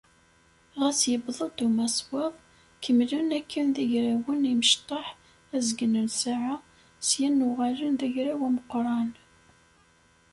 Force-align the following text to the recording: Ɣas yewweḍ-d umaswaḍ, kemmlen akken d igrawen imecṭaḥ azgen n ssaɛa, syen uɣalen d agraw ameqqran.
Ɣas 0.79 0.99
yewweḍ-d 1.11 1.57
umaswaḍ, 1.65 2.33
kemmlen 2.83 3.29
akken 3.39 3.67
d 3.75 3.77
igrawen 3.83 4.49
imecṭaḥ 4.53 5.07
azgen 5.55 5.93
n 6.05 6.07
ssaɛa, 6.13 6.55
syen 7.07 7.45
uɣalen 7.47 7.93
d 7.99 8.01
agraw 8.07 8.41
ameqqran. 8.47 9.09